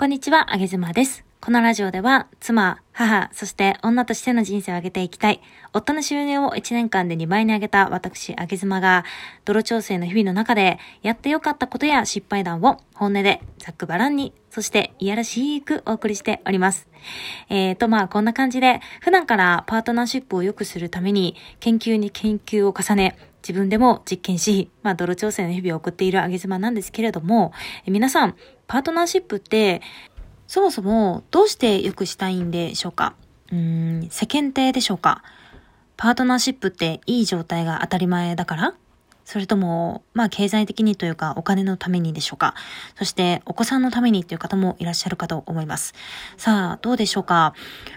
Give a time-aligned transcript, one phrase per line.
[0.00, 1.26] こんにちは、あげずまです。
[1.42, 5.42] このラジオでは、妻、母、そして女としての人生を上げていきたい。
[5.74, 9.04] 夫の収入を1年間で2倍に上げた私、あげずまが、
[9.44, 16.88] 泥調整の日々の中で、やってよかったことや失敗談を本音で、ざっくばらんに、そしていやらしくお送りしております。
[17.50, 27.52] えーと、まあ、こんな感じで、普段からパートナーシップを良くするために、研究に研究を重ね、自分でも実験し、まあ、泥調整の日々を送っているあげ妻なんですけれども、
[27.86, 28.36] 皆さん、
[28.66, 29.82] パートナーシップって、
[30.46, 33.14] そもそもどうして良くしたいんでしょうか？
[33.52, 35.22] うん、世間体でしょうか？
[35.96, 38.74] パートナーシップっていい状態が当たり前だから？
[39.30, 42.56] それとも、まあ経済的にというかお金のためにでしょうか
[42.96, 45.94] そしてお子さんのためにっていう方もいらっしゃるかと思います。
[46.36, 47.54] さあ、どうでしょうか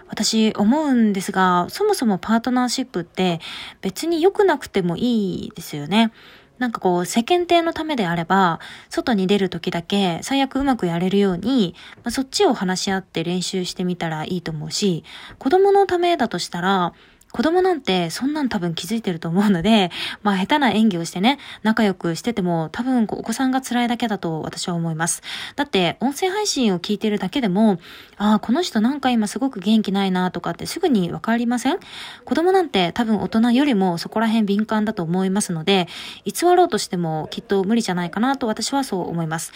[0.10, 3.40] 私思うんですが、そもそもパートナーシップって
[3.82, 6.12] 別に良くなくてもいいですよね。
[6.60, 8.60] なんかこう、世間体のためであれば、
[8.92, 11.74] 外に出る時だけ最悪うまくやれるように、
[12.04, 15.04] まあ、そっちを話し合って練習してみたらいいと思うし、
[15.40, 16.94] 子供のためだとしたら、
[17.34, 25.24] 子供なんてそんなん多分気づいてると思うので、 まあ下手な演技をしてね、仲良くしてても多分お子さんが辛いだけだと私は思います。
[25.56, 27.80] だって音声配信を聞いてるだけでも、
[28.18, 31.80] ああ、この人なんか今すごく元気ないなとかってすぐにわかりません？
[32.24, 35.88] 子供なんて多分大人よりもそこら辺敏感だと思いますので、
[36.26, 39.54] 偽ろうとしてもきっと無理じゃないかなと私はそう思います。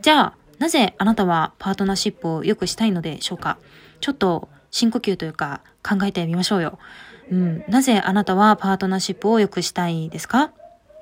[0.00, 3.58] じゃあ、なぜあなたはパートナーシップを良くしたいのでしょうか？
[4.00, 6.78] ちょっと深呼吸というか考えてみましょうよ。
[7.30, 7.64] うん。
[7.68, 10.52] なぜあなたはパートナーシップを良くしたいですか？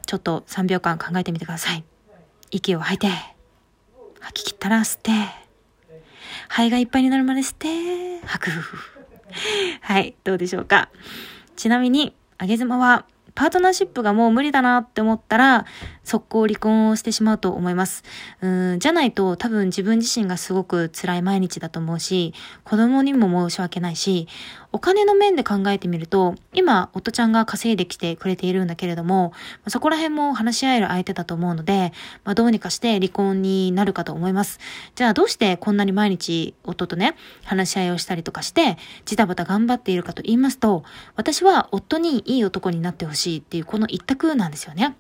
[0.06, 1.84] ちょっと3秒間考えてみてください。
[2.51, 3.09] 息を吐いて、
[4.20, 5.11] 吐き切ったら吸って、
[6.48, 8.51] 肺がいっぱいになるまで吸って、吐く。
[9.81, 10.91] はい、どうでしょうか？
[11.57, 15.67] ちなみに、あげ妻はパートナーシップがもう無理だなって思ったら、
[16.03, 18.03] 速攻離婚をしてしまうと思います。
[18.41, 22.33] うん、じゃないと多分自分自身がすごく辛い毎日だと思うし、
[22.64, 24.27] 子供にも申し訳ないし、
[24.73, 29.33] お金の面で考えてみると、今、夫ちゃんが稼いできてくれているんだけれども、
[29.68, 31.92] そこら辺も話し合える相手だと思うので、
[32.24, 34.61] まあ、どうにかして離婚になるかと思います。
[34.95, 40.85] じゃあどうしてこんなに毎日夫とね、話し合いをしたりとかして、ジタバタ頑張っているかと言いますと、
[41.17, 44.97] 私は夫にいい男になってほしいしっていうこの一択なんですよね。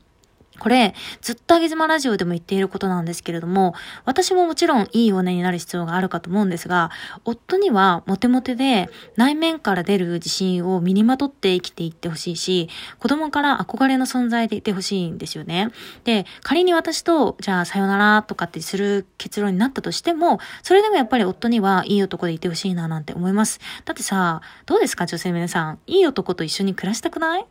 [0.58, 3.74] これ、ずっとあげずまラジオでも言っていることなんですけれども、
[4.06, 6.90] 私ももちろんいい骨になる必要があるかと思うんですが、
[7.26, 15.68] 夫にはモテモテで内面から出る自信を身にまとって生きていってほしいし、子供から憧れの存在でいてほしいんですよね。
[16.04, 23.60] で、仮に私と、じゃあさよならとかってする結論になったとしても、それでもやっぱり夫にはいい男でいてほしいななんて思います。
[23.84, 25.78] だってさ、どうですか女性皆さん。
[25.86, 27.44] いい男と一緒に暮らしたくない？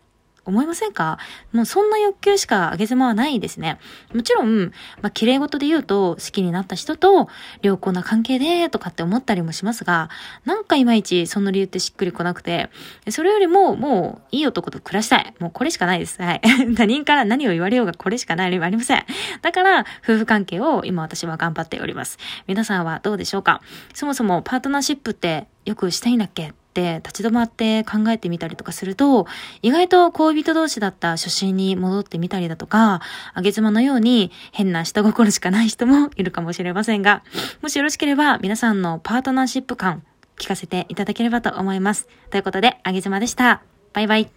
[0.45, 1.17] 思いませんか？
[1.51, 3.79] もうそんな欲求しか上げ妻はないですね。
[4.13, 7.27] もちろん、まあ、綺麗事で言うと、好きになった人と
[7.61, 10.09] 良好な関係で、とかって思ったりもしますが、
[10.45, 12.69] なんかいまいちその理由ってしっくりこなくて、
[13.09, 15.33] それよりも、もう、いい男と暮らしたい。
[15.39, 16.21] もうこれしかないです。
[16.21, 16.41] はい。
[16.75, 19.05] 他人から何を言われようがこれしかない理由はありません。
[19.41, 22.17] だから、夫婦関係を今私は頑張っております。
[22.47, 23.61] 皆さんはどうでしょうか？
[23.93, 26.53] そもそもパートナーシップってよくしたいんだっけ？
[26.75, 29.25] って立ち止まって考えてみたりとかすると、
[29.61, 33.01] 意外と恋人同士だった初心に戻ってみたりだとか、
[33.33, 37.23] あげ妻のように変な下心しかない人もいるかもしれませんが、
[37.61, 40.03] もしよろしければ皆さんのパートナーシップ感
[40.37, 42.09] 聞かせていただければと思います。
[42.29, 43.61] ということで、あげ妻でした。
[43.93, 44.29] バイバイ。